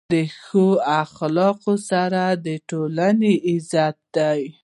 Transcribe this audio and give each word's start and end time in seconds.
د 0.13 0.15
ښو 0.43 0.65
اخلاقو 1.01 1.71
اثر 1.79 2.13
د 2.45 2.47
ټولنې 2.69 3.33
عزت 3.49 3.97
دی. 4.15 4.41